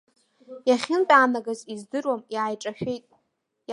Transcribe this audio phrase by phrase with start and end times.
[0.69, 3.03] Иахьынтәаанагаз издыруам, иааиҿашәеит.